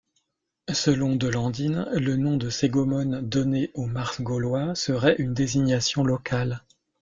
[0.73, 6.63] Selon Delandine, le nom de Ségomon donné au Mars gaulois serait une désignation locale.